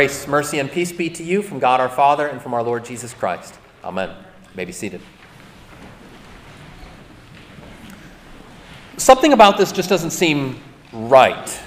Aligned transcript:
Grace, 0.00 0.26
mercy, 0.26 0.58
and 0.58 0.72
peace 0.72 0.92
be 0.92 1.10
to 1.10 1.22
you 1.22 1.42
from 1.42 1.58
God 1.58 1.78
our 1.78 1.90
Father 1.90 2.26
and 2.26 2.40
from 2.40 2.54
our 2.54 2.62
Lord 2.62 2.86
Jesus 2.86 3.12
Christ. 3.12 3.58
Amen. 3.84 4.08
You 4.08 4.50
may 4.56 4.64
be 4.64 4.72
seated. 4.72 5.02
Something 8.96 9.34
about 9.34 9.58
this 9.58 9.72
just 9.72 9.90
doesn't 9.90 10.12
seem 10.12 10.58
right. 10.90 11.60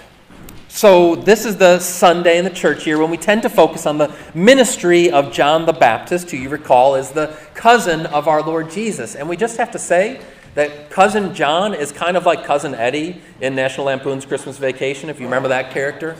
So, 0.67 1.15
this 1.15 1.45
is 1.45 1.57
the 1.57 1.77
Sunday 1.77 2.39
in 2.39 2.43
the 2.43 2.49
church 2.49 2.87
year 2.87 2.97
when 2.97 3.11
we 3.11 3.17
tend 3.17 3.43
to 3.43 3.51
focus 3.51 3.85
on 3.85 3.99
the 3.99 4.11
ministry 4.33 5.11
of 5.11 5.31
John 5.31 5.67
the 5.67 5.73
Baptist, 5.73 6.31
who 6.31 6.37
you 6.37 6.49
recall 6.49 6.95
is 6.95 7.11
the 7.11 7.37
cousin 7.53 8.07
of 8.07 8.27
our 8.27 8.41
Lord 8.41 8.71
Jesus. 8.71 9.13
And 9.13 9.29
we 9.29 9.37
just 9.37 9.57
have 9.57 9.69
to 9.73 9.77
say 9.77 10.19
that 10.55 10.89
cousin 10.89 11.35
John 11.35 11.75
is 11.75 11.91
kind 11.91 12.17
of 12.17 12.25
like 12.25 12.45
cousin 12.45 12.73
Eddie 12.73 13.21
in 13.41 13.53
National 13.53 13.85
Lampoon's 13.85 14.25
Christmas 14.25 14.57
Vacation, 14.57 15.11
if 15.11 15.19
you 15.19 15.27
remember 15.27 15.49
that 15.49 15.69
character. 15.69 16.17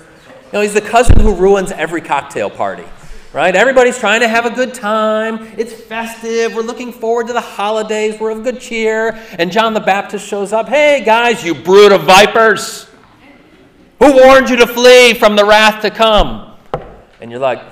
Know, 0.53 0.61
he's 0.61 0.75
the 0.75 0.81
cousin 0.81 1.19
who 1.19 1.33
ruins 1.33 1.71
every 1.71 1.99
cocktail 1.99 2.47
party, 2.47 2.85
right? 3.33 3.55
Everybody's 3.55 3.97
trying 3.97 4.21
to 4.21 4.27
have 4.27 4.45
a 4.45 4.51
good 4.51 4.75
time. 4.75 5.51
It's 5.57 5.73
festive. 5.73 6.53
We're 6.53 6.61
looking 6.61 6.93
forward 6.93 7.25
to 7.25 7.33
the 7.33 7.41
holidays. 7.41 8.19
We're 8.19 8.29
of 8.29 8.43
good 8.43 8.61
cheer. 8.61 9.19
And 9.39 9.51
John 9.51 9.73
the 9.73 9.79
Baptist 9.79 10.27
shows 10.27 10.53
up. 10.53 10.69
Hey, 10.69 11.01
guys, 11.03 11.43
you 11.43 11.55
brood 11.55 11.91
of 11.91 12.03
vipers. 12.03 12.87
Who 13.97 14.13
warned 14.13 14.51
you 14.51 14.57
to 14.57 14.67
flee 14.67 15.15
from 15.15 15.35
the 15.35 15.43
wrath 15.43 15.81
to 15.81 15.89
come? 15.89 16.55
And 17.19 17.31
you're 17.31 17.39
like, 17.39 17.63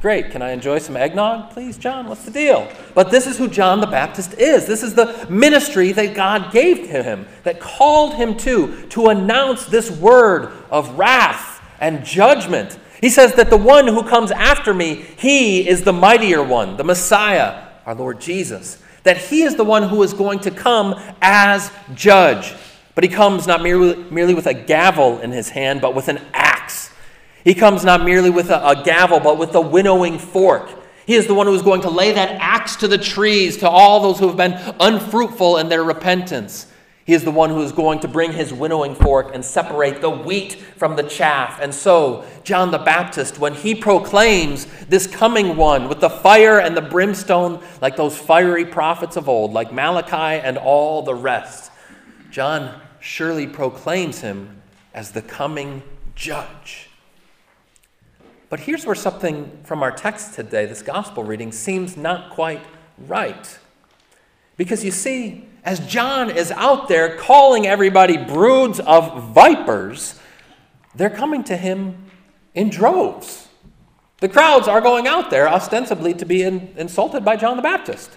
Great. 0.00 0.30
Can 0.30 0.42
I 0.42 0.50
enjoy 0.50 0.80
some 0.80 0.98
eggnog, 0.98 1.50
please, 1.52 1.78
John? 1.78 2.06
What's 2.08 2.26
the 2.26 2.30
deal? 2.30 2.70
But 2.94 3.10
this 3.10 3.26
is 3.26 3.38
who 3.38 3.48
John 3.48 3.80
the 3.80 3.86
Baptist 3.86 4.34
is. 4.34 4.66
This 4.66 4.82
is 4.82 4.94
the 4.94 5.26
ministry 5.30 5.92
that 5.92 6.14
God 6.14 6.52
gave 6.52 6.88
to 6.88 7.02
him, 7.02 7.26
that 7.44 7.58
called 7.58 8.12
him 8.14 8.36
to, 8.36 8.86
to 8.88 9.06
announce 9.06 9.64
this 9.64 9.90
word 9.90 10.52
of 10.70 10.98
wrath 10.98 11.53
and 11.84 12.02
judgment. 12.02 12.78
He 13.02 13.10
says 13.10 13.34
that 13.34 13.50
the 13.50 13.58
one 13.58 13.86
who 13.86 14.02
comes 14.02 14.30
after 14.30 14.72
me, 14.72 15.04
he 15.18 15.68
is 15.68 15.82
the 15.82 15.92
mightier 15.92 16.42
one, 16.42 16.78
the 16.78 16.84
Messiah, 16.84 17.68
our 17.84 17.94
Lord 17.94 18.20
Jesus. 18.20 18.82
That 19.02 19.18
he 19.18 19.42
is 19.42 19.56
the 19.56 19.64
one 19.64 19.82
who 19.82 20.02
is 20.02 20.14
going 20.14 20.38
to 20.40 20.50
come 20.50 20.94
as 21.20 21.70
judge. 21.94 22.54
But 22.94 23.04
he 23.04 23.10
comes 23.10 23.46
not 23.46 23.62
merely, 23.62 24.02
merely 24.10 24.32
with 24.32 24.46
a 24.46 24.54
gavel 24.54 25.20
in 25.20 25.30
his 25.30 25.50
hand, 25.50 25.82
but 25.82 25.94
with 25.94 26.08
an 26.08 26.20
axe. 26.32 26.90
He 27.44 27.52
comes 27.52 27.84
not 27.84 28.02
merely 28.02 28.30
with 28.30 28.48
a, 28.48 28.66
a 28.66 28.82
gavel, 28.82 29.20
but 29.20 29.36
with 29.36 29.54
a 29.54 29.60
winnowing 29.60 30.18
fork. 30.18 30.70
He 31.06 31.14
is 31.14 31.26
the 31.26 31.34
one 31.34 31.46
who 31.46 31.54
is 31.54 31.60
going 31.60 31.82
to 31.82 31.90
lay 31.90 32.12
that 32.12 32.38
axe 32.40 32.76
to 32.76 32.88
the 32.88 32.96
trees 32.96 33.58
to 33.58 33.68
all 33.68 34.00
those 34.00 34.18
who 34.18 34.28
have 34.28 34.38
been 34.38 34.58
unfruitful 34.80 35.58
in 35.58 35.68
their 35.68 35.84
repentance. 35.84 36.66
He 37.04 37.12
is 37.12 37.22
the 37.22 37.30
one 37.30 37.50
who 37.50 37.60
is 37.60 37.72
going 37.72 38.00
to 38.00 38.08
bring 38.08 38.32
his 38.32 38.52
winnowing 38.52 38.94
fork 38.94 39.34
and 39.34 39.44
separate 39.44 40.00
the 40.00 40.08
wheat 40.08 40.54
from 40.54 40.96
the 40.96 41.02
chaff. 41.02 41.60
And 41.60 41.74
so, 41.74 42.24
John 42.44 42.70
the 42.70 42.78
Baptist, 42.78 43.38
when 43.38 43.52
he 43.52 43.74
proclaims 43.74 44.66
this 44.88 45.06
coming 45.06 45.56
one 45.56 45.90
with 45.90 46.00
the 46.00 46.08
fire 46.08 46.58
and 46.58 46.74
the 46.74 46.82
brimstone, 46.82 47.62
like 47.82 47.96
those 47.96 48.16
fiery 48.16 48.64
prophets 48.64 49.16
of 49.16 49.28
old, 49.28 49.52
like 49.52 49.70
Malachi 49.70 50.40
and 50.42 50.56
all 50.56 51.02
the 51.02 51.14
rest, 51.14 51.70
John 52.30 52.80
surely 53.00 53.46
proclaims 53.46 54.20
him 54.20 54.62
as 54.94 55.10
the 55.10 55.20
coming 55.20 55.82
judge. 56.14 56.88
But 58.48 58.60
here's 58.60 58.86
where 58.86 58.94
something 58.94 59.50
from 59.64 59.82
our 59.82 59.92
text 59.92 60.34
today, 60.34 60.64
this 60.64 60.80
gospel 60.80 61.22
reading, 61.22 61.52
seems 61.52 61.98
not 61.98 62.30
quite 62.30 62.62
right. 62.96 63.58
Because 64.56 64.84
you 64.84 64.90
see, 64.90 65.48
as 65.64 65.80
John 65.80 66.30
is 66.30 66.50
out 66.52 66.88
there 66.88 67.16
calling 67.16 67.66
everybody 67.66 68.16
broods 68.16 68.80
of 68.80 69.32
vipers, 69.34 70.20
they're 70.94 71.10
coming 71.10 71.42
to 71.44 71.56
him 71.56 72.06
in 72.54 72.70
droves. 72.70 73.48
The 74.18 74.28
crowds 74.28 74.68
are 74.68 74.80
going 74.80 75.06
out 75.06 75.30
there 75.30 75.48
ostensibly 75.48 76.14
to 76.14 76.24
be 76.24 76.42
in, 76.42 76.72
insulted 76.76 77.24
by 77.24 77.36
John 77.36 77.56
the 77.56 77.62
Baptist. 77.62 78.10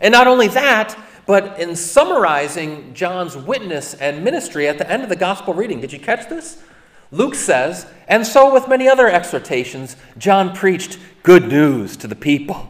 And 0.00 0.12
not 0.12 0.26
only 0.26 0.48
that, 0.48 0.98
but 1.26 1.60
in 1.60 1.76
summarizing 1.76 2.94
John's 2.94 3.36
witness 3.36 3.94
and 3.94 4.24
ministry 4.24 4.66
at 4.66 4.78
the 4.78 4.90
end 4.90 5.02
of 5.02 5.08
the 5.08 5.16
gospel 5.16 5.54
reading, 5.54 5.80
did 5.80 5.92
you 5.92 6.00
catch 6.00 6.28
this? 6.28 6.62
Luke 7.10 7.34
says, 7.34 7.86
and 8.06 8.26
so 8.26 8.52
with 8.52 8.68
many 8.68 8.88
other 8.88 9.08
exhortations, 9.08 9.96
John 10.18 10.54
preached 10.54 10.98
good 11.22 11.48
news 11.48 11.96
to 11.98 12.06
the 12.06 12.16
people. 12.16 12.68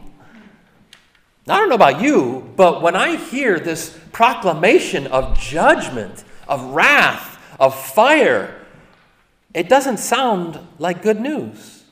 I 1.49 1.57
don't 1.57 1.69
know 1.69 1.75
about 1.75 2.01
you, 2.01 2.51
but 2.55 2.81
when 2.81 2.95
I 2.95 3.15
hear 3.15 3.59
this 3.59 3.97
proclamation 4.11 5.07
of 5.07 5.39
judgment, 5.39 6.23
of 6.47 6.63
wrath, 6.73 7.37
of 7.59 7.79
fire, 7.79 8.55
it 9.53 9.67
doesn't 9.67 9.97
sound 9.97 10.59
like 10.77 11.01
good 11.01 11.19
news. 11.19 11.83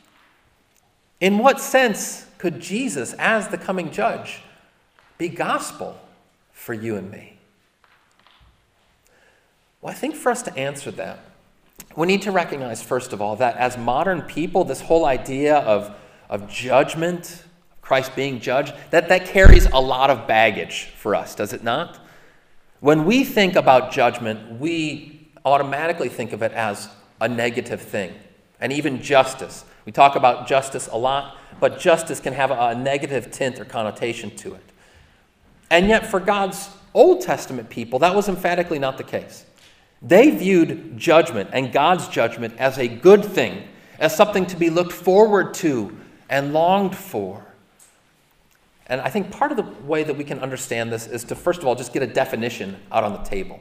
In 1.19 1.40
what 1.40 1.59
sense 1.59 2.28
could 2.38 2.59
Jesus, 2.59 3.13
as 3.13 3.47
the 3.47 3.57
coming 3.57 3.91
judge, 3.91 4.41
be 5.17 5.29
gospel 5.29 6.00
for 6.51 6.73
you 6.73 6.96
and 6.96 7.09
me? 7.09 7.38
Well, 9.81 9.91
I 9.91 9.96
think 9.96 10.16
for 10.16 10.31
us 10.31 10.44
to 10.44 10.56
answer 10.56 10.91
that, 10.91 11.19
we 11.96 12.06
need 12.06 12.22
to 12.23 12.31
recognize, 12.31 12.84
first 12.84 13.13
of 13.13 13.22
all, 13.22 13.35
that 13.38 13.57
as 13.57 13.78
modern 13.78 14.22
people, 14.22 14.63
this 14.63 14.81
whole 14.81 15.06
idea 15.06 15.57
of, 15.57 15.96
of 16.29 16.50
judgment, 16.50 17.44
Christ 17.88 18.18
being 18.18 18.42
judged, 18.42 18.74
that, 18.90 19.08
that 19.08 19.28
carries 19.28 19.66
a 19.68 19.80
lot 19.80 20.09
of 20.09 20.28
baggage 20.28 20.88
for 20.98 21.16
us, 21.16 21.34
does 21.36 21.53
it 21.53 21.64
not? 21.64 21.98
When 22.81 23.06
we 23.06 23.24
think 23.24 23.56
about 23.56 23.94
judgment, 23.94 24.59
we 24.59 25.30
automatically 25.46 26.09
think 26.09 26.34
of 26.34 26.42
it 26.42 26.52
as 26.52 26.90
a 27.22 27.30
negative 27.30 27.81
thing, 27.81 28.14
and 28.59 28.74
even 28.74 29.02
justice. 29.02 29.64
We 29.86 29.94
talk 29.94 30.18
about 30.18 30.47
justice 30.47 30.90
a 30.92 30.97
lot, 30.97 31.38
but 31.62 31.80
justice 31.80 32.20
can 32.20 32.34
have 32.34 32.52
a 32.52 32.76
negative 32.76 33.31
tint 33.31 33.58
or 33.58 33.64
connotation 33.64 34.36
to 34.38 34.56
it. 34.56 34.64
And 35.72 35.88
yet, 35.88 36.06
for 36.06 36.20
God's 36.20 36.70
Old 36.94 37.22
Testament 37.22 37.70
people, 37.70 38.00
that 38.00 38.14
was 38.14 38.28
emphatically 38.28 38.80
not 38.80 38.97
the 38.97 39.06
case. 39.06 39.46
They 40.02 40.30
viewed 40.31 40.97
judgment 40.97 41.52
and 41.53 41.72
God's 41.72 42.09
judgment 42.09 42.56
as 42.58 42.78
a 42.78 42.90
good 42.90 43.24
thing, 43.24 43.64
as 43.97 44.14
something 44.14 44.46
to 44.47 44.58
be 44.58 44.70
looked 44.70 44.92
forward 44.92 45.53
to 45.56 45.97
and 46.30 46.52
longed 46.52 46.97
for. 46.97 47.47
And 48.88 49.02
I 49.02 49.09
think 49.09 49.31
part 49.31 49.52
of 49.52 49.58
the 49.58 49.64
way 49.86 50.03
that 50.03 50.18
we 50.18 50.24
can 50.24 50.40
understand 50.40 50.92
this 50.92 51.08
is 51.08 51.24
to, 51.25 51.36
first 51.36 51.59
of 51.59 51.68
all, 51.68 51.75
just 51.75 51.94
get 51.94 52.03
a 52.03 52.08
definition 52.08 52.78
out 52.92 53.03
on 53.03 53.12
the 53.12 53.30
table. 53.30 53.59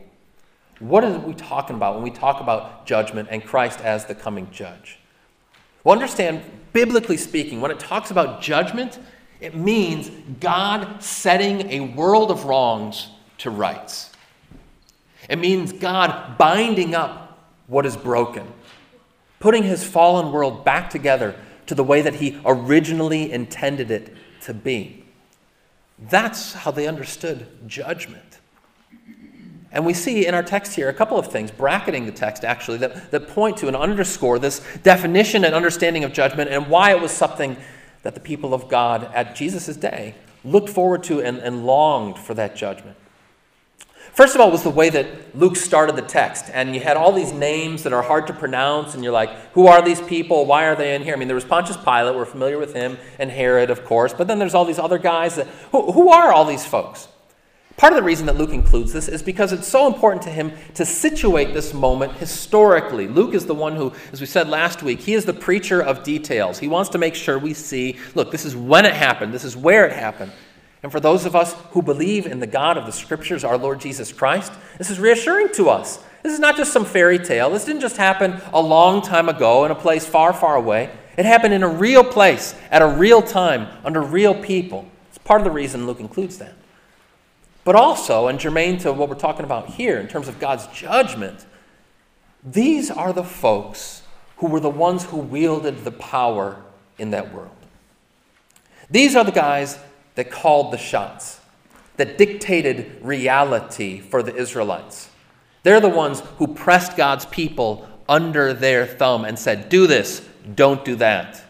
What 0.78 1.04
are 1.04 1.18
we 1.18 1.34
talking 1.34 1.74
about 1.74 1.94
when 1.94 2.04
we 2.04 2.10
talk 2.10 2.40
about 2.40 2.86
judgment 2.86 3.28
and 3.30 3.44
Christ 3.44 3.80
as 3.80 4.04
the 4.04 4.14
coming 4.14 4.48
judge? 4.52 4.98
Well, 5.82 5.92
understand, 5.92 6.42
biblically 6.72 7.16
speaking, 7.16 7.60
when 7.60 7.70
it 7.70 7.80
talks 7.80 8.10
about 8.10 8.40
judgment, 8.40 8.98
it 9.40 9.54
means 9.54 10.10
God 10.40 11.02
setting 11.02 11.70
a 11.70 11.80
world 11.80 12.30
of 12.30 12.44
wrongs 12.44 13.08
to 13.38 13.50
rights. 13.50 14.10
It 15.28 15.36
means 15.36 15.72
God 15.72 16.38
binding 16.38 16.94
up 16.94 17.48
what 17.66 17.84
is 17.84 17.96
broken, 17.96 18.46
putting 19.40 19.62
his 19.62 19.82
fallen 19.82 20.30
world 20.30 20.64
back 20.64 20.90
together 20.90 21.34
to 21.66 21.74
the 21.74 21.82
way 21.82 22.02
that 22.02 22.16
he 22.16 22.40
originally 22.44 23.32
intended 23.32 23.90
it 23.90 24.14
to 24.42 24.54
be. 24.54 25.05
That's 25.98 26.52
how 26.52 26.70
they 26.70 26.86
understood 26.86 27.46
judgment. 27.66 28.40
And 29.72 29.84
we 29.84 29.94
see 29.94 30.26
in 30.26 30.34
our 30.34 30.42
text 30.42 30.74
here 30.74 30.88
a 30.88 30.94
couple 30.94 31.18
of 31.18 31.30
things, 31.30 31.50
bracketing 31.50 32.06
the 32.06 32.12
text 32.12 32.44
actually, 32.44 32.78
that, 32.78 33.10
that 33.10 33.28
point 33.28 33.56
to 33.58 33.66
and 33.66 33.76
underscore 33.76 34.38
this 34.38 34.60
definition 34.82 35.44
and 35.44 35.54
understanding 35.54 36.04
of 36.04 36.12
judgment 36.12 36.50
and 36.50 36.68
why 36.68 36.92
it 36.92 37.00
was 37.00 37.10
something 37.10 37.56
that 38.02 38.14
the 38.14 38.20
people 38.20 38.54
of 38.54 38.68
God 38.68 39.10
at 39.12 39.34
Jesus' 39.34 39.76
day 39.76 40.14
looked 40.44 40.68
forward 40.68 41.02
to 41.04 41.20
and, 41.20 41.38
and 41.38 41.66
longed 41.66 42.18
for 42.18 42.34
that 42.34 42.56
judgment. 42.56 42.96
First 44.16 44.34
of 44.34 44.40
all, 44.40 44.50
was 44.50 44.62
the 44.62 44.70
way 44.70 44.88
that 44.88 45.36
Luke 45.36 45.56
started 45.56 45.94
the 45.94 46.00
text. 46.00 46.46
And 46.54 46.74
you 46.74 46.80
had 46.80 46.96
all 46.96 47.12
these 47.12 47.34
names 47.34 47.82
that 47.82 47.92
are 47.92 48.00
hard 48.00 48.26
to 48.28 48.32
pronounce, 48.32 48.94
and 48.94 49.04
you're 49.04 49.12
like, 49.12 49.28
who 49.52 49.66
are 49.66 49.82
these 49.82 50.00
people? 50.00 50.46
Why 50.46 50.64
are 50.64 50.74
they 50.74 50.94
in 50.94 51.02
here? 51.02 51.12
I 51.12 51.18
mean, 51.18 51.28
there 51.28 51.34
was 51.34 51.44
Pontius 51.44 51.76
Pilate, 51.76 52.16
we're 52.16 52.24
familiar 52.24 52.56
with 52.56 52.72
him, 52.72 52.96
and 53.18 53.30
Herod, 53.30 53.68
of 53.68 53.84
course, 53.84 54.14
but 54.14 54.26
then 54.26 54.38
there's 54.38 54.54
all 54.54 54.64
these 54.64 54.78
other 54.78 54.96
guys. 54.96 55.34
That, 55.34 55.46
who, 55.70 55.92
who 55.92 56.08
are 56.08 56.32
all 56.32 56.46
these 56.46 56.64
folks? 56.64 57.08
Part 57.76 57.92
of 57.92 57.98
the 57.98 58.02
reason 58.02 58.24
that 58.24 58.38
Luke 58.38 58.52
includes 58.52 58.90
this 58.94 59.06
is 59.06 59.22
because 59.22 59.52
it's 59.52 59.68
so 59.68 59.86
important 59.86 60.22
to 60.22 60.30
him 60.30 60.50
to 60.76 60.86
situate 60.86 61.52
this 61.52 61.74
moment 61.74 62.14
historically. 62.14 63.08
Luke 63.08 63.34
is 63.34 63.44
the 63.44 63.54
one 63.54 63.76
who, 63.76 63.92
as 64.14 64.20
we 64.22 64.26
said 64.26 64.48
last 64.48 64.82
week, 64.82 65.00
he 65.00 65.12
is 65.12 65.26
the 65.26 65.34
preacher 65.34 65.82
of 65.82 66.02
details. 66.02 66.58
He 66.58 66.68
wants 66.68 66.88
to 66.90 66.98
make 66.98 67.14
sure 67.14 67.38
we 67.38 67.52
see 67.52 67.98
look, 68.14 68.30
this 68.30 68.46
is 68.46 68.56
when 68.56 68.86
it 68.86 68.94
happened, 68.94 69.34
this 69.34 69.44
is 69.44 69.58
where 69.58 69.86
it 69.86 69.92
happened. 69.92 70.32
And 70.86 70.92
for 70.92 71.00
those 71.00 71.26
of 71.26 71.34
us 71.34 71.52
who 71.72 71.82
believe 71.82 72.26
in 72.26 72.38
the 72.38 72.46
God 72.46 72.76
of 72.76 72.86
the 72.86 72.92
Scriptures, 72.92 73.42
our 73.42 73.58
Lord 73.58 73.80
Jesus 73.80 74.12
Christ, 74.12 74.52
this 74.78 74.88
is 74.88 75.00
reassuring 75.00 75.48
to 75.54 75.68
us. 75.68 75.98
This 76.22 76.32
is 76.32 76.38
not 76.38 76.56
just 76.56 76.72
some 76.72 76.84
fairy 76.84 77.18
tale. 77.18 77.50
This 77.50 77.64
didn't 77.64 77.80
just 77.80 77.96
happen 77.96 78.40
a 78.52 78.60
long 78.60 79.02
time 79.02 79.28
ago 79.28 79.64
in 79.64 79.72
a 79.72 79.74
place 79.74 80.06
far, 80.06 80.32
far 80.32 80.54
away. 80.54 80.88
It 81.18 81.24
happened 81.24 81.54
in 81.54 81.64
a 81.64 81.68
real 81.68 82.04
place, 82.04 82.54
at 82.70 82.82
a 82.82 82.86
real 82.86 83.20
time, 83.20 83.66
under 83.84 84.00
real 84.00 84.32
people. 84.32 84.88
It's 85.08 85.18
part 85.18 85.40
of 85.40 85.44
the 85.44 85.50
reason 85.50 85.88
Luke 85.88 85.98
includes 85.98 86.38
that. 86.38 86.54
But 87.64 87.74
also, 87.74 88.28
and 88.28 88.38
germane 88.38 88.78
to 88.78 88.92
what 88.92 89.08
we're 89.08 89.16
talking 89.16 89.44
about 89.44 89.70
here 89.70 89.98
in 89.98 90.06
terms 90.06 90.28
of 90.28 90.38
God's 90.38 90.68
judgment, 90.68 91.46
these 92.44 92.92
are 92.92 93.12
the 93.12 93.24
folks 93.24 94.02
who 94.36 94.46
were 94.46 94.60
the 94.60 94.70
ones 94.70 95.06
who 95.06 95.16
wielded 95.16 95.82
the 95.82 95.90
power 95.90 96.62
in 96.96 97.10
that 97.10 97.34
world. 97.34 97.50
These 98.88 99.16
are 99.16 99.24
the 99.24 99.32
guys 99.32 99.80
that 100.16 100.30
called 100.30 100.72
the 100.72 100.78
shots, 100.78 101.40
that 101.96 102.18
dictated 102.18 102.98
reality 103.00 104.00
for 104.00 104.22
the 104.22 104.34
Israelites. 104.34 105.08
They're 105.62 105.80
the 105.80 105.88
ones 105.88 106.20
who 106.38 106.48
pressed 106.48 106.96
God's 106.96 107.26
people 107.26 107.88
under 108.08 108.52
their 108.52 108.86
thumb 108.86 109.24
and 109.24 109.38
said, 109.38 109.68
Do 109.68 109.86
this, 109.86 110.26
don't 110.54 110.84
do 110.84 110.96
that. 110.96 111.42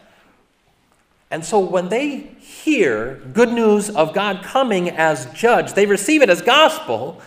And 1.29 1.43
so 1.43 1.59
when 1.59 1.89
they 1.89 2.17
hear 2.39 3.15
good 3.33 3.51
news 3.51 3.89
of 3.89 4.13
God 4.13 4.43
coming 4.43 4.89
as 4.89 5.25
judge, 5.33 5.73
they 5.73 5.85
receive 5.85 6.21
it 6.21 6.29
as 6.29 6.41
gospel 6.41 7.21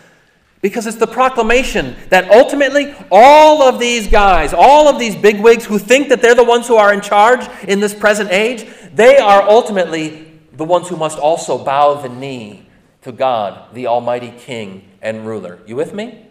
because 0.61 0.85
it's 0.85 0.97
the 0.97 1.07
proclamation 1.07 1.95
that 2.09 2.29
ultimately 2.31 2.93
all 3.11 3.61
of 3.63 3.79
these 3.79 4.07
guys, 4.07 4.53
all 4.53 4.87
of 4.87 4.99
these 4.99 5.15
bigwigs 5.15 5.65
who 5.65 5.79
think 5.79 6.09
that 6.09 6.21
they're 6.21 6.35
the 6.35 6.43
ones 6.43 6.67
who 6.67 6.75
are 6.75 6.93
in 6.93 7.01
charge 7.01 7.47
in 7.67 7.79
this 7.79 7.93
present 7.93 8.31
age, 8.31 8.67
they 8.93 9.17
are 9.17 9.43
ultimately 9.43 10.30
the 10.61 10.65
ones 10.65 10.87
who 10.87 10.95
must 10.95 11.17
also 11.17 11.57
bow 11.57 11.95
the 11.95 12.07
knee 12.07 12.67
to 13.01 13.11
God, 13.11 13.73
the 13.73 13.87
Almighty 13.87 14.29
King 14.29 14.87
and 15.01 15.25
ruler. 15.25 15.57
You 15.65 15.75
with 15.75 15.91
me? 15.91 16.23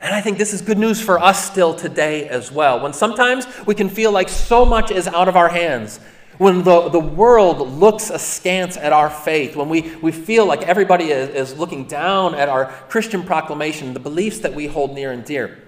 And 0.00 0.14
I 0.14 0.22
think 0.22 0.38
this 0.38 0.54
is 0.54 0.62
good 0.62 0.78
news 0.78 0.98
for 0.98 1.18
us 1.18 1.44
still 1.44 1.74
today 1.74 2.26
as 2.26 2.50
well. 2.50 2.80
When 2.80 2.94
sometimes 2.94 3.46
we 3.66 3.74
can 3.74 3.90
feel 3.90 4.12
like 4.12 4.30
so 4.30 4.64
much 4.64 4.90
is 4.90 5.06
out 5.06 5.28
of 5.28 5.36
our 5.36 5.50
hands, 5.50 6.00
when 6.38 6.62
the, 6.62 6.88
the 6.88 6.98
world 6.98 7.68
looks 7.68 8.08
askance 8.08 8.78
at 8.78 8.94
our 8.94 9.10
faith, 9.10 9.56
when 9.56 9.68
we, 9.68 9.94
we 9.96 10.10
feel 10.10 10.46
like 10.46 10.62
everybody 10.62 11.10
is, 11.10 11.28
is 11.28 11.58
looking 11.58 11.84
down 11.84 12.34
at 12.34 12.48
our 12.48 12.72
Christian 12.88 13.24
proclamation, 13.24 13.92
the 13.92 14.00
beliefs 14.00 14.38
that 14.38 14.54
we 14.54 14.68
hold 14.68 14.94
near 14.94 15.12
and 15.12 15.22
dear. 15.22 15.61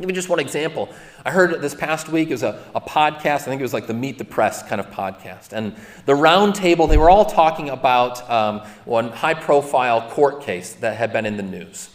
I'll 0.00 0.06
give 0.06 0.12
you 0.12 0.16
just 0.16 0.30
one 0.30 0.40
example. 0.40 0.88
I 1.26 1.30
heard 1.30 1.60
this 1.60 1.74
past 1.74 2.08
week, 2.08 2.30
it 2.30 2.32
was 2.32 2.42
a, 2.42 2.64
a 2.74 2.80
podcast, 2.80 3.34
I 3.34 3.38
think 3.38 3.60
it 3.60 3.62
was 3.62 3.74
like 3.74 3.86
the 3.86 3.92
Meet 3.92 4.16
the 4.16 4.24
Press 4.24 4.62
kind 4.62 4.80
of 4.80 4.90
podcast. 4.90 5.52
And 5.52 5.76
the 6.06 6.14
round 6.14 6.54
table, 6.54 6.86
they 6.86 6.96
were 6.96 7.10
all 7.10 7.26
talking 7.26 7.68
about 7.68 8.28
um, 8.30 8.60
one 8.86 9.10
high 9.10 9.34
profile 9.34 10.08
court 10.08 10.40
case 10.40 10.72
that 10.76 10.96
had 10.96 11.12
been 11.12 11.26
in 11.26 11.36
the 11.36 11.42
news. 11.42 11.90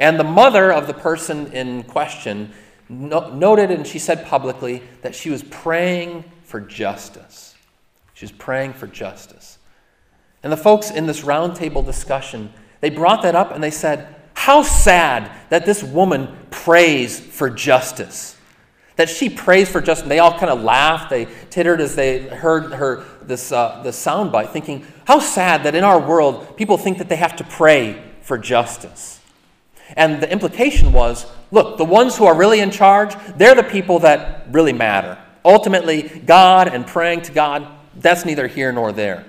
And 0.00 0.18
the 0.18 0.24
mother 0.24 0.72
of 0.72 0.88
the 0.88 0.92
person 0.92 1.52
in 1.52 1.84
question 1.84 2.50
no- 2.88 3.32
noted 3.32 3.70
and 3.70 3.86
she 3.86 4.00
said 4.00 4.26
publicly 4.26 4.82
that 5.02 5.14
she 5.14 5.30
was 5.30 5.44
praying 5.44 6.24
for 6.42 6.60
justice. 6.60 7.54
She 8.14 8.24
was 8.24 8.32
praying 8.32 8.72
for 8.72 8.88
justice. 8.88 9.58
And 10.42 10.52
the 10.52 10.56
folks 10.56 10.90
in 10.90 11.06
this 11.06 11.20
roundtable 11.20 11.86
discussion, 11.86 12.52
they 12.80 12.90
brought 12.90 13.22
that 13.22 13.36
up 13.36 13.52
and 13.52 13.62
they 13.62 13.70
said, 13.70 14.15
How 14.46 14.62
sad 14.62 15.32
that 15.48 15.66
this 15.66 15.82
woman 15.82 16.28
prays 16.52 17.18
for 17.18 17.50
justice. 17.50 18.36
That 18.94 19.08
she 19.08 19.28
prays 19.28 19.68
for 19.68 19.80
justice. 19.80 20.08
They 20.08 20.20
all 20.20 20.38
kind 20.38 20.50
of 20.50 20.62
laughed. 20.62 21.10
They 21.10 21.24
tittered 21.50 21.80
as 21.80 21.96
they 21.96 22.28
heard 22.28 22.72
her 22.74 23.04
this, 23.22 23.50
uh, 23.50 23.80
this 23.82 24.00
soundbite, 24.00 24.52
thinking, 24.52 24.86
How 25.04 25.18
sad 25.18 25.64
that 25.64 25.74
in 25.74 25.82
our 25.82 25.98
world 25.98 26.56
people 26.56 26.78
think 26.78 26.98
that 26.98 27.08
they 27.08 27.16
have 27.16 27.34
to 27.34 27.42
pray 27.42 28.00
for 28.22 28.38
justice. 28.38 29.20
And 29.96 30.22
the 30.22 30.30
implication 30.30 30.92
was 30.92 31.26
look, 31.50 31.76
the 31.76 31.84
ones 31.84 32.16
who 32.16 32.26
are 32.26 32.36
really 32.36 32.60
in 32.60 32.70
charge, 32.70 33.16
they're 33.36 33.56
the 33.56 33.64
people 33.64 33.98
that 33.98 34.46
really 34.52 34.72
matter. 34.72 35.18
Ultimately, 35.44 36.02
God 36.24 36.68
and 36.68 36.86
praying 36.86 37.22
to 37.22 37.32
God, 37.32 37.66
that's 37.96 38.24
neither 38.24 38.46
here 38.46 38.70
nor 38.70 38.92
there. 38.92 39.24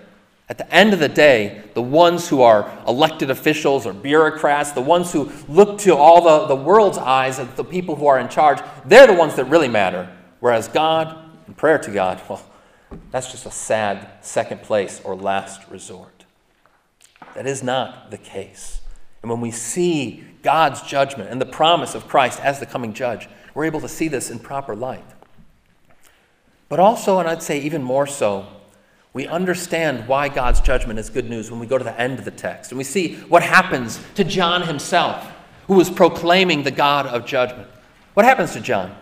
At 0.50 0.58
the 0.58 0.74
end 0.74 0.94
of 0.94 1.00
the 1.00 1.10
day, 1.10 1.64
the 1.74 1.82
ones 1.82 2.30
who 2.30 2.42
are 2.42 2.72
elected 2.88 3.30
officials 3.30 3.86
or 3.86 3.92
bureaucrats, 3.92 4.72
the 4.72 4.82
ones 4.82 5.12
who 5.12 5.30
look 5.50 5.78
to 5.80 5.96
all 5.96 6.22
the, 6.22 6.48
the 6.48 6.56
world's 6.56 6.98
eyes 6.98 7.38
at 7.38 7.58
the 7.58 7.66
people 7.66 7.96
who 7.96 8.08
are 8.08 8.18
in 8.18 8.30
charge, 8.30 8.60
they're 8.86 9.08
the 9.08 9.14
ones 9.14 9.36
that 9.36 9.46
really 9.46 9.68
matter. 9.68 10.10
Whereas 10.40 10.70
God 10.70 11.18
and 11.48 11.58
prayer 11.58 11.78
to 11.80 11.92
God, 11.92 12.22
well, 12.30 12.42
that's 13.12 13.30
just 13.30 13.46
a 13.46 13.52
sad 13.52 14.10
second 14.22 14.62
place 14.62 15.02
or 15.04 15.16
last 15.16 15.68
resort. 15.70 16.26
That 17.36 17.46
is 17.46 17.62
not 17.62 18.10
the 18.10 18.18
case. 18.18 18.80
And 19.22 19.30
when 19.30 19.42
we 19.42 19.52
see 19.52 20.24
God's 20.44 20.82
judgment 20.82 21.30
and 21.30 21.42
the 21.42 21.46
promise 21.46 21.94
of 21.94 22.08
Christ 22.08 22.40
as 22.40 22.62
the 22.62 22.66
coming 22.66 22.94
judge, 22.94 23.28
we're 23.54 23.66
able 23.66 23.82
to 23.82 23.90
see 23.90 24.08
this 24.08 24.30
in 24.30 24.40
proper 24.40 24.76
light. 24.76 25.04
But 26.70 26.80
also, 26.80 27.20
and 27.20 27.28
I'd 27.28 27.44
say 27.44 27.60
even 27.60 27.84
more 27.84 28.08
so, 28.08 28.48
we 29.18 29.26
understand 29.26 30.08
why 30.08 30.30
God's 30.30 30.62
judgment 30.62 31.00
is 31.00 31.10
good 31.10 31.28
news 31.28 31.50
when 31.50 31.60
we 31.60 31.66
go 31.66 31.80
to 31.80 31.84
the 31.84 32.00
end 32.00 32.20
of 32.20 32.26
the 32.26 32.30
text 32.30 32.72
and 32.72 32.78
we 32.78 32.84
see 32.84 33.16
what 33.22 33.42
happens 33.42 34.00
to 34.14 34.24
John 34.24 34.62
himself, 34.62 35.28
who 35.66 35.74
was 35.74 35.90
proclaiming 35.90 36.62
the 36.62 36.70
God 36.70 37.08
of 37.08 37.26
judgment. 37.26 37.68
What 38.14 38.28
happens 38.28 38.54
to 38.54 38.62
John? 38.62 38.96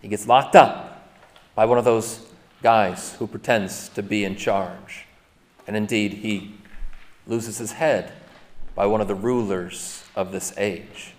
He 0.00 0.08
gets 0.08 0.26
locked 0.26 0.56
up 0.56 1.12
by 1.54 1.66
one 1.66 1.76
of 1.76 1.84
those 1.84 2.26
guys 2.62 3.16
who 3.16 3.26
pretends 3.26 3.90
to 3.90 4.02
be 4.02 4.24
in 4.24 4.34
charge. 4.34 5.04
And 5.66 5.76
indeed, 5.76 6.14
he 6.14 6.54
loses 7.26 7.58
his 7.58 7.72
head 7.72 8.14
by 8.74 8.86
one 8.86 9.02
of 9.02 9.08
the 9.08 9.14
rulers 9.14 10.04
of 10.16 10.32
this 10.32 10.56
age. 10.56 11.12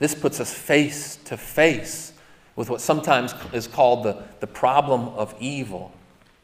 This 0.00 0.16
puts 0.16 0.40
us 0.40 0.52
face 0.52 1.14
to 1.26 1.36
face 1.36 2.12
with 2.56 2.68
what 2.68 2.80
sometimes 2.80 3.36
is 3.52 3.68
called 3.68 4.02
the, 4.02 4.24
the 4.40 4.48
problem 4.48 5.10
of 5.10 5.32
evil, 5.38 5.92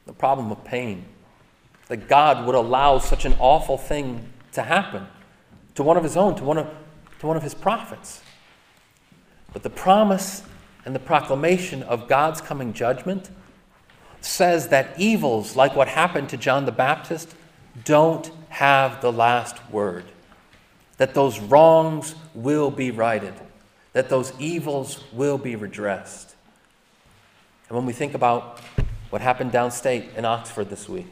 the 0.09 0.13
problem 0.15 0.51
of 0.51 0.65
pain. 0.65 1.05
That 1.89 2.09
God 2.09 2.47
would 2.47 2.55
allow 2.55 2.99
such 2.99 3.27
an 3.27 3.35
awful 3.39 3.77
thing 3.77 4.33
to 4.53 4.63
happen 4.63 5.07
to 5.75 5.83
one 5.83 5.99
of 5.99 6.03
his 6.03 6.17
own, 6.17 6.35
to 6.37 6.45
one 6.45 6.59
of, 6.59 6.67
to 7.21 7.27
one 7.27 7.37
of 7.37 7.43
his 7.43 7.55
prophets. 7.55 8.23
But 9.53 9.63
the 9.63 9.71
promise 9.71 10.43
and 10.87 10.95
the 10.95 10.99
proclamation 10.99 11.83
of 11.83 12.09
God's 12.09 12.41
coming 12.41 12.73
judgment 12.73 13.31
says 14.23 14.69
that 14.69 14.99
evils 14.99 15.57
like 15.57 15.77
what 15.77 15.89
happened 15.89 16.31
to 16.31 16.39
John 16.39 16.65
the 16.65 16.73
Baptist 16.73 17.35
don't 17.85 18.31
have 18.49 19.03
the 19.03 19.13
last 19.13 19.57
word. 19.71 20.07
That 20.97 21.13
those 21.13 21.39
wrongs 21.39 22.15
will 22.35 22.71
be 22.71 22.91
righted, 22.91 23.35
that 23.93 24.09
those 24.09 24.33
evils 24.41 25.05
will 25.13 25.37
be 25.37 25.55
redressed. 25.55 26.35
And 27.69 27.77
when 27.77 27.85
we 27.85 27.93
think 27.93 28.15
about 28.15 28.61
what 29.11 29.23
happened 29.23 29.53
downstate 29.53 30.15
in 30.15 30.25
Oxford 30.25 30.71
this 30.71 30.89
week, 30.89 31.07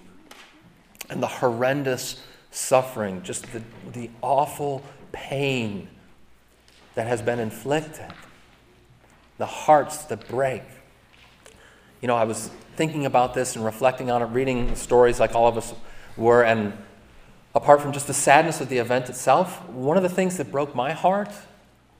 and 1.09 1.23
the 1.23 1.27
horrendous 1.27 2.23
suffering, 2.51 3.23
just 3.23 3.51
the, 3.53 3.63
the 3.93 4.11
awful 4.23 4.83
pain 5.13 5.89
that 6.95 7.07
has 7.07 7.23
been 7.23 7.39
inflicted, 7.39 8.13
the 9.39 9.47
hearts 9.47 10.05
that 10.05 10.27
break. 10.29 10.63
You 12.01 12.09
know, 12.09 12.17
I 12.17 12.25
was 12.25 12.51
thinking 12.77 13.07
about 13.07 13.35
this 13.35 13.57
and 13.57 13.65
reflecting 13.65 14.11
on 14.11 14.23
it, 14.23 14.27
reading 14.27 14.75
stories 14.75 15.21
like 15.21 15.35
all 15.35 15.49
of 15.49 15.57
us 15.57 15.75
were, 16.17 16.43
and 16.43 16.73
apart 17.55 17.81
from 17.81 17.93
just 17.93 18.07
the 18.07 18.15
sadness 18.15 18.61
of 18.61 18.69
the 18.69 18.79
event 18.79 19.09
itself, 19.09 19.67
one 19.69 19.97
of 19.97 20.03
the 20.03 20.09
things 20.09 20.37
that 20.37 20.51
broke 20.51 20.75
my 20.75 20.93
heart 20.93 21.31